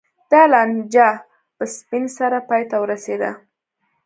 دا 0.31 0.41
لانجه 0.53 1.07
په 1.55 1.63
ځپنې 1.73 2.09
سره 2.17 2.37
پای 2.49 2.63
ته 2.69 2.75
ورسېده. 2.83 3.31